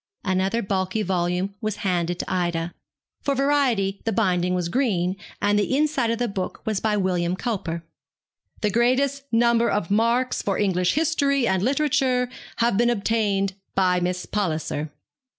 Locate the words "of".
6.09-6.17, 9.69-9.91